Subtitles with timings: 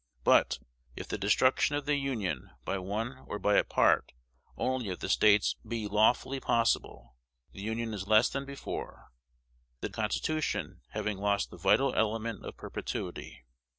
[0.23, 0.57] But,
[0.95, 4.13] if the destruction of the Union by one or by a part
[4.57, 7.17] only of the States be lawfully possible,
[7.53, 9.11] the Union is less than before,
[9.81, 13.45] the Constitution having lost the vital element of perpetuity.